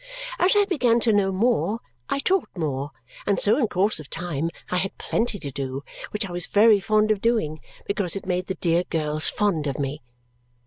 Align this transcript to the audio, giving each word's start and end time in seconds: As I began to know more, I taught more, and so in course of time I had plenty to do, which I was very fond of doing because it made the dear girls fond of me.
As 0.39 0.55
I 0.55 0.65
began 0.65 0.99
to 1.01 1.13
know 1.13 1.31
more, 1.31 1.79
I 2.09 2.17
taught 2.21 2.49
more, 2.57 2.89
and 3.27 3.39
so 3.39 3.55
in 3.57 3.67
course 3.67 3.99
of 3.99 4.09
time 4.09 4.49
I 4.71 4.77
had 4.77 4.97
plenty 4.97 5.37
to 5.37 5.51
do, 5.51 5.83
which 6.09 6.25
I 6.27 6.31
was 6.31 6.47
very 6.47 6.79
fond 6.79 7.11
of 7.11 7.21
doing 7.21 7.59
because 7.85 8.15
it 8.15 8.25
made 8.25 8.47
the 8.47 8.55
dear 8.55 8.83
girls 8.85 9.29
fond 9.29 9.67
of 9.67 9.77
me. 9.77 10.01